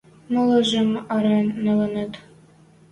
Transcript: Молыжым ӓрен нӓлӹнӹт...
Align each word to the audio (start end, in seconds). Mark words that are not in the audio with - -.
Молыжым 0.33 0.89
ӓрен 1.15 1.47
нӓлӹнӹт... 1.63 2.11